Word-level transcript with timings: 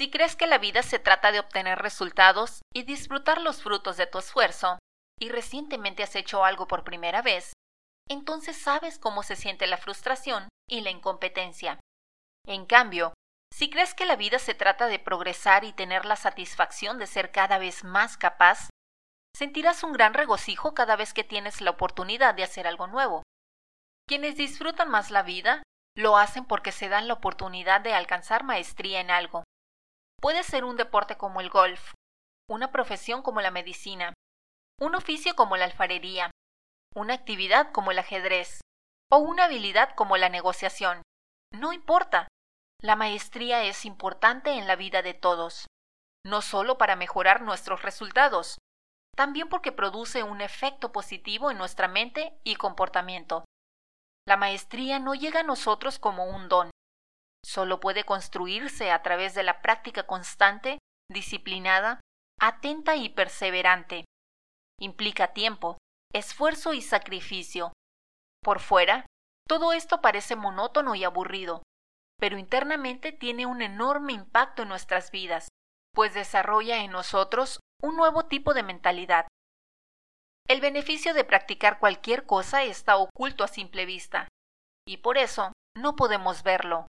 Si 0.00 0.10
crees 0.10 0.34
que 0.34 0.46
la 0.46 0.56
vida 0.56 0.82
se 0.82 0.98
trata 0.98 1.30
de 1.30 1.40
obtener 1.40 1.78
resultados 1.78 2.62
y 2.72 2.84
disfrutar 2.84 3.38
los 3.38 3.62
frutos 3.62 3.98
de 3.98 4.06
tu 4.06 4.16
esfuerzo, 4.16 4.78
y 5.20 5.28
recientemente 5.28 6.02
has 6.02 6.16
hecho 6.16 6.42
algo 6.42 6.66
por 6.66 6.84
primera 6.84 7.20
vez, 7.20 7.52
entonces 8.08 8.56
sabes 8.56 8.98
cómo 8.98 9.22
se 9.22 9.36
siente 9.36 9.66
la 9.66 9.76
frustración 9.76 10.48
y 10.66 10.80
la 10.80 10.88
incompetencia. 10.88 11.78
En 12.46 12.64
cambio, 12.64 13.12
si 13.54 13.68
crees 13.68 13.92
que 13.92 14.06
la 14.06 14.16
vida 14.16 14.38
se 14.38 14.54
trata 14.54 14.86
de 14.86 14.98
progresar 14.98 15.64
y 15.64 15.74
tener 15.74 16.06
la 16.06 16.16
satisfacción 16.16 16.98
de 16.98 17.06
ser 17.06 17.30
cada 17.30 17.58
vez 17.58 17.84
más 17.84 18.16
capaz, 18.16 18.70
sentirás 19.36 19.84
un 19.84 19.92
gran 19.92 20.14
regocijo 20.14 20.72
cada 20.72 20.96
vez 20.96 21.12
que 21.12 21.24
tienes 21.24 21.60
la 21.60 21.72
oportunidad 21.72 22.34
de 22.34 22.44
hacer 22.44 22.66
algo 22.66 22.86
nuevo. 22.86 23.22
Quienes 24.08 24.36
disfrutan 24.36 24.88
más 24.88 25.10
la 25.10 25.22
vida 25.22 25.62
lo 25.94 26.16
hacen 26.16 26.46
porque 26.46 26.72
se 26.72 26.88
dan 26.88 27.06
la 27.06 27.12
oportunidad 27.12 27.82
de 27.82 27.92
alcanzar 27.92 28.44
maestría 28.44 29.02
en 29.02 29.10
algo. 29.10 29.44
Puede 30.20 30.42
ser 30.42 30.64
un 30.64 30.76
deporte 30.76 31.16
como 31.16 31.40
el 31.40 31.48
golf, 31.48 31.94
una 32.48 32.70
profesión 32.70 33.22
como 33.22 33.40
la 33.40 33.50
medicina, 33.50 34.12
un 34.78 34.94
oficio 34.94 35.34
como 35.34 35.56
la 35.56 35.64
alfarería, 35.64 36.30
una 36.94 37.14
actividad 37.14 37.72
como 37.72 37.90
el 37.90 37.98
ajedrez 37.98 38.60
o 39.10 39.18
una 39.18 39.44
habilidad 39.44 39.94
como 39.94 40.16
la 40.16 40.28
negociación. 40.28 41.02
No 41.52 41.72
importa. 41.72 42.28
La 42.82 42.96
maestría 42.96 43.64
es 43.64 43.84
importante 43.84 44.52
en 44.52 44.66
la 44.66 44.76
vida 44.76 45.02
de 45.02 45.12
todos, 45.12 45.66
no 46.24 46.40
solo 46.40 46.78
para 46.78 46.96
mejorar 46.96 47.42
nuestros 47.42 47.82
resultados, 47.82 48.56
también 49.16 49.48
porque 49.48 49.72
produce 49.72 50.22
un 50.22 50.40
efecto 50.40 50.92
positivo 50.92 51.50
en 51.50 51.58
nuestra 51.58 51.88
mente 51.88 52.38
y 52.42 52.56
comportamiento. 52.56 53.44
La 54.26 54.36
maestría 54.36 54.98
no 54.98 55.14
llega 55.14 55.40
a 55.40 55.44
nosotros 55.44 55.98
como 55.98 56.24
un 56.24 56.48
don, 56.48 56.70
solo 57.44 57.80
puede 57.80 58.04
construirse 58.04 58.90
a 58.90 59.02
través 59.02 59.34
de 59.34 59.42
la 59.42 59.62
práctica 59.62 60.06
constante, 60.06 60.78
disciplinada, 61.10 62.00
atenta 62.40 62.96
y 62.96 63.08
perseverante. 63.08 64.04
Implica 64.80 65.32
tiempo, 65.32 65.76
esfuerzo 66.12 66.72
y 66.72 66.82
sacrificio. 66.82 67.72
Por 68.42 68.60
fuera, 68.60 69.06
todo 69.46 69.72
esto 69.72 70.00
parece 70.00 70.36
monótono 70.36 70.94
y 70.94 71.04
aburrido, 71.04 71.62
pero 72.18 72.38
internamente 72.38 73.12
tiene 73.12 73.46
un 73.46 73.62
enorme 73.62 74.12
impacto 74.12 74.62
en 74.62 74.68
nuestras 74.68 75.10
vidas, 75.10 75.48
pues 75.94 76.14
desarrolla 76.14 76.84
en 76.84 76.92
nosotros 76.92 77.60
un 77.82 77.96
nuevo 77.96 78.26
tipo 78.26 78.54
de 78.54 78.62
mentalidad. 78.62 79.26
El 80.48 80.60
beneficio 80.60 81.14
de 81.14 81.24
practicar 81.24 81.78
cualquier 81.78 82.26
cosa 82.26 82.62
está 82.62 82.96
oculto 82.96 83.44
a 83.44 83.48
simple 83.48 83.86
vista, 83.86 84.28
y 84.86 84.98
por 84.98 85.18
eso 85.18 85.52
no 85.76 85.96
podemos 85.96 86.42
verlo. 86.42 86.86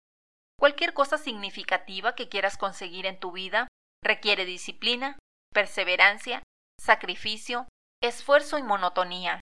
Cualquier 0.59 0.93
cosa 0.93 1.17
significativa 1.17 2.15
que 2.15 2.29
quieras 2.29 2.57
conseguir 2.57 3.05
en 3.05 3.19
tu 3.19 3.31
vida 3.31 3.67
requiere 4.03 4.45
disciplina, 4.45 5.19
perseverancia, 5.53 6.41
sacrificio, 6.79 7.67
esfuerzo 8.01 8.57
y 8.57 8.63
monotonía. 8.63 9.39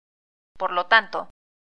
Por 0.57 0.71
lo 0.71 0.87
tanto, 0.87 1.29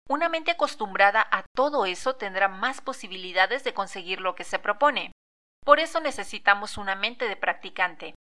una 0.09 0.29
mente 0.29 0.51
acostumbrada 0.51 1.27
a 1.31 1.45
todo 1.55 1.87
eso 1.87 2.17
tendrá 2.17 2.49
más 2.49 2.81
posibilidades 2.81 3.65
de 3.65 3.73
conseguir 3.73 4.21
lo 4.21 4.35
que 4.35 4.45
se 4.45 4.59
propone. 4.59 5.13
Por 5.65 5.79
eso 5.79 6.01
necesitamos 6.01 6.77
una 6.77 6.95
mente 6.95 7.29
de 7.29 7.37
practicante. 7.37 8.15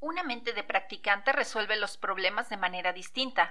Una 0.00 0.22
mente 0.22 0.52
de 0.52 0.64
practicante 0.64 1.32
resuelve 1.32 1.76
los 1.76 1.96
problemas 1.96 2.48
de 2.48 2.56
manera 2.56 2.92
distinta. 2.92 3.50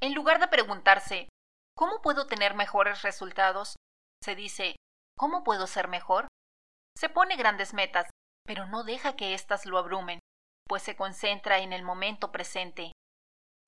En 0.00 0.14
lugar 0.14 0.40
de 0.40 0.48
preguntarse 0.48 1.28
¿cómo 1.76 2.02
puedo 2.02 2.26
tener 2.26 2.54
mejores 2.54 3.02
resultados? 3.02 3.76
se 4.22 4.34
dice 4.34 4.76
¿cómo 5.20 5.44
puedo 5.44 5.66
ser 5.66 5.86
mejor? 5.86 6.28
Se 6.96 7.10
pone 7.10 7.36
grandes 7.36 7.74
metas, 7.74 8.08
pero 8.46 8.64
no 8.64 8.84
deja 8.84 9.16
que 9.16 9.34
éstas 9.34 9.66
lo 9.66 9.76
abrumen, 9.76 10.18
pues 10.66 10.82
se 10.82 10.96
concentra 10.96 11.58
en 11.58 11.74
el 11.74 11.82
momento 11.82 12.32
presente. 12.32 12.92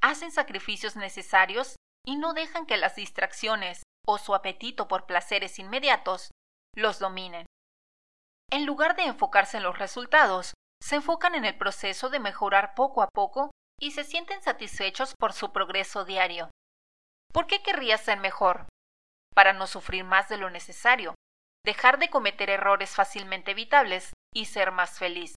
Hacen 0.01 0.33
sacrificios 0.33 0.97
necesarios 0.97 1.77
y 2.07 2.17
no 2.17 2.33
dejan 2.33 2.65
que 2.65 2.79
las 2.79 2.97
distracciones 2.97 3.83
o 4.07 4.17
su 4.17 4.35
apetito 4.35 4.89
por 4.89 5.05
placeres 5.05 5.59
inmediatos 5.59 6.31
los 6.75 6.99
dominen. 6.99 7.45
En 8.51 8.65
lugar 8.65 8.97
de 8.97 9.03
enfocarse 9.03 9.59
en 9.59 9.63
los 9.65 9.79
resultados, 9.79 10.55
se 10.83 10.97
enfocan 10.97 11.35
en 11.35 11.45
el 11.45 11.59
proceso 11.59 12.09
de 12.09 12.19
mejorar 12.19 12.75
poco 12.75 13.03
a 13.03 13.09
poco 13.13 13.51
y 13.79 13.91
se 13.91 14.05
sienten 14.05 14.43
satisfechos 14.43 15.13
por 15.19 15.35
su 15.35 15.53
progreso 15.53 16.07
diario. 16.07 16.49
¿Por 17.31 17.47
qué 17.47 17.63
querrías 17.63 18.01
ser 18.01 18.19
mejor? 18.21 18.69
Para 19.35 19.53
no 19.53 19.67
sufrir 19.67 20.05
más 20.05 20.31
de 20.31 20.39
lo 20.39 20.49
necesario, 20.49 21.15
dejar 21.65 21.99
de 21.99 22.11
cometer 22.11 22.51
errores 22.51 22.95
fácilmente 22.95 23.53
evitables 23.53 24.13
y 24.35 24.47
ser 24.47 24.73
más 24.73 24.99
feliz. 24.99 25.35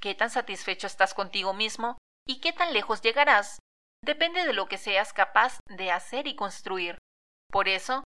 ¿Qué 0.00 0.14
tan 0.14 0.30
satisfecho 0.30 0.86
estás 0.86 1.14
contigo 1.14 1.54
mismo 1.54 1.98
y 2.26 2.40
qué 2.40 2.52
tan 2.52 2.72
lejos 2.72 3.00
llegarás 3.00 3.58
depende 4.04 4.44
de 4.44 4.52
lo 4.52 4.66
que 4.66 4.78
seas 4.78 5.12
capaz 5.12 5.58
de 5.68 5.90
hacer 5.90 6.26
y 6.26 6.36
construir. 6.36 6.98
Por 7.50 7.68
eso, 7.68 8.04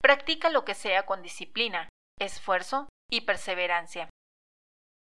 practica 0.00 0.50
lo 0.50 0.64
que 0.64 0.74
sea 0.74 1.04
con 1.04 1.22
disciplina, 1.22 1.88
esfuerzo 2.18 2.88
y 3.10 3.22
perseverancia. 3.22 4.08